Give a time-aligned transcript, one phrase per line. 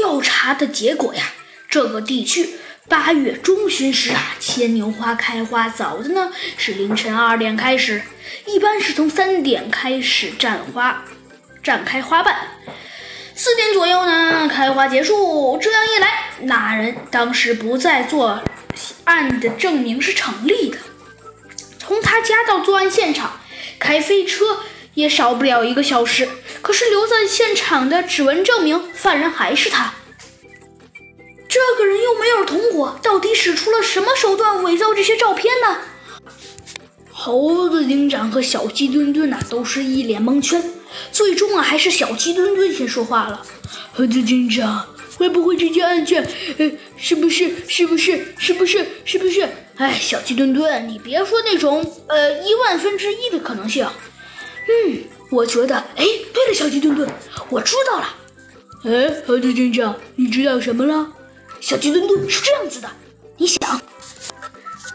[0.00, 1.22] 调查的结果呀，
[1.68, 2.54] 这个地区
[2.88, 8.00] 八月中旬时啊，牵牛花开花早的呢是凌晨二点开始，
[8.46, 11.04] 一般是从三点开始绽花，
[11.62, 12.34] 绽开花瓣，
[13.34, 15.58] 四点左右呢开花结束。
[15.60, 18.42] 这样一来，那人当时不在作
[19.04, 20.78] 案的证明是成立的。
[21.78, 23.38] 从他家到作案现场，
[23.78, 24.60] 开飞车
[24.94, 26.28] 也少不了一个小时。
[26.62, 29.94] 可是留在现场的指纹证明犯人还是他，
[31.48, 35.78] 这个人又没有同伙，到底使出了什么手段伪造这些照片呢？
[37.10, 40.62] 猴子警长和小鸡墩墩呐，都是一脸蒙圈。
[41.12, 43.44] 最终啊，还是小鸡墩墩先说话了
[43.94, 44.86] ：“猴子警长，
[45.16, 46.26] 会不会这件案件，
[46.58, 49.48] 呃，是不是，是不是，是不是，是不是？
[49.76, 53.86] 哎，小鸡墩墩，你别说那种呃一万分之一的可能性。
[54.68, 57.08] 嗯。”我觉得，哎，对了，小鸡墩墩，
[57.50, 58.16] 我知道了。
[58.84, 61.12] 哎，猴子警长，你知道什么了？
[61.60, 62.90] 小鸡墩墩是这样子的，
[63.36, 63.80] 你想？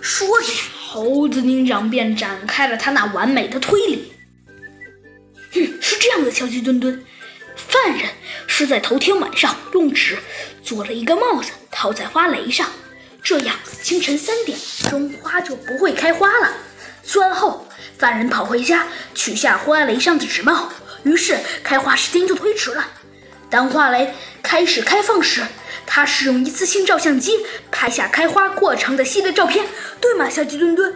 [0.02, 0.48] 说着，
[0.90, 4.12] 猴子警长便展开了他那完美的推理。
[5.54, 7.06] 嗯，是这样的，小鸡墩墩，
[7.56, 8.10] 犯人
[8.46, 10.18] 是在头天晚上用纸
[10.62, 12.70] 做了一个帽子，套在花蕾上，
[13.24, 14.58] 这样清晨三点
[14.90, 16.54] 钟花就不会开花了。
[17.06, 17.66] 作案后。
[17.98, 20.70] 犯人跑回家取下花蕾上的纸帽，
[21.04, 22.86] 于是开花时间就推迟了。
[23.50, 25.42] 当花蕾开始开放时，
[25.86, 29.66] 他使用一次性照相机拍下开花过程的系列照片，
[30.02, 30.94] 对吗，小鸡墩墩？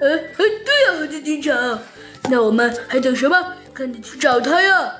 [0.00, 1.82] 呃呃，对呀，小鸡警长。
[2.30, 3.54] 那我们还等什么？
[3.74, 4.92] 赶紧去找他呀！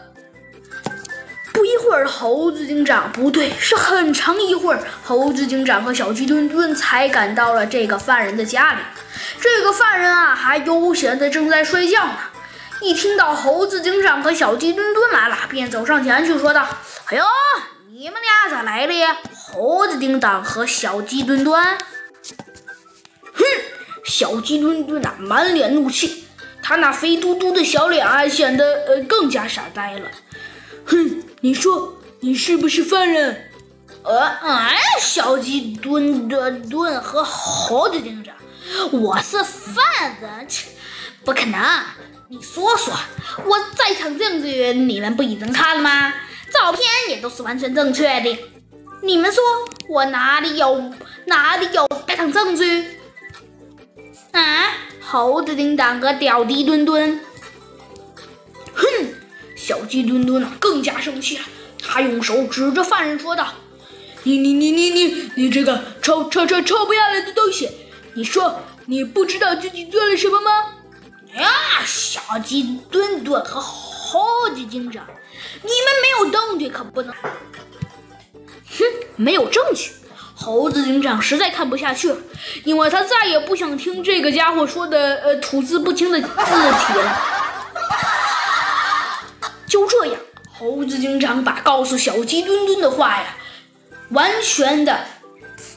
[1.59, 8.79] 不一会儿，猴子警长不对，是很长一会儿，猴子警长和小鸡墩墩才赶到了这个犯人的家里。
[9.41, 12.15] 这个犯人啊，还悠闲的正在睡觉呢。
[12.81, 16.65] 一听到猴子警长和小鸡墩墩来了，便走上前去说道
[17.11, 17.25] ：“哎呦，
[17.91, 21.61] 你们俩咋来了呀？”猴子警长和小鸡墩墩，
[23.33, 23.45] 哼，
[24.05, 26.29] 小鸡墩墩啊，满脸怒气，
[26.63, 30.03] 他那肥嘟嘟的小脸啊，显得呃更加傻呆了。
[30.89, 33.51] 哼，你说你是不是犯人？
[34.03, 38.35] 呃，哎，小鸡墩墩墩和猴子警长。
[38.91, 39.85] 我是犯
[40.21, 40.71] 人，切
[41.25, 41.61] 不可能！
[42.29, 42.95] 你说说，
[43.45, 46.13] 我在场证据你们不已经看了吗？
[46.51, 48.39] 照片也都是完全正确的。
[49.03, 49.43] 你们说
[49.89, 50.91] 我哪里有
[51.27, 52.87] 哪里有在场证据？
[54.33, 54.69] 啊！
[55.03, 57.21] 猴子叮当和屌迪墩墩，
[59.69, 61.45] 小鸡墩墩呢更加生气了，
[61.83, 63.53] 他用手指着犯人说道
[64.25, 67.69] ：“你你你你你你这个臭臭臭臭不要脸的东西！”
[68.17, 70.51] 你说你不知道自己做了什么吗？
[71.35, 71.51] 呀，
[71.85, 74.25] 小鸡墩墩和猴
[74.55, 75.05] 子警长，
[75.61, 77.13] 你们没有证据可不能。
[77.13, 78.85] 哼，
[79.17, 79.91] 没有证据。
[80.35, 82.17] 猴子警长实在看不下去了，
[82.65, 87.35] 因为他再也不想听这个家伙说的呃吐字不清的字体了。
[90.99, 93.37] 猴子警长把告诉小鸡墩墩的话呀，
[94.11, 95.07] 完全的、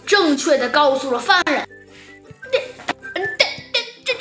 [0.03, 1.67] 正确的告诉了犯人。
[2.51, 2.59] 这、
[3.13, 4.17] 这、这、这、这、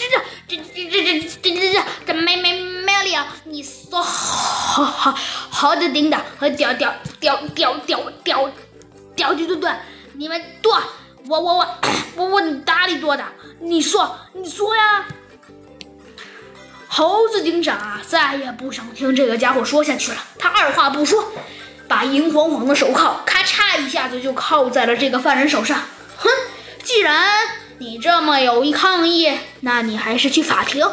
[0.47, 5.15] 这、这、这、这、这、这没没没有理啊你说好好
[5.51, 8.51] 好的，叮当和屌屌屌屌屌屌
[9.17, 9.75] 屌鸡墩墩，
[10.13, 10.79] 你们躲！
[11.29, 11.67] 我我我
[12.17, 13.25] 我我哪里躲的？
[13.61, 15.07] 你说你说呀！
[16.93, 20.19] 猴子警长啊，再也不想听这个家伙说下去了。
[20.41, 21.33] 他二话不说，
[21.87, 25.81] 把银晃晃的手铐咔嚓一下子就铐在了这个犯人手上。
[26.17, 26.29] 哼，
[26.83, 27.29] 既然
[27.79, 29.31] 你这么有意抗议，
[29.61, 30.85] 那你还是去法庭。